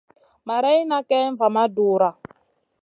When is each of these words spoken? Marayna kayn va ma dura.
Marayna 0.47 0.97
kayn 1.09 1.31
va 1.39 1.47
ma 1.55 1.63
dura. 1.75 2.09